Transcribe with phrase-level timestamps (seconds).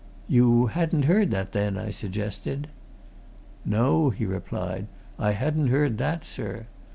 [0.27, 2.69] "You hadn't heard that, then?" I suggested.
[3.63, 4.87] "No," he replied.
[5.19, 6.65] "I hadn't heard that, sir.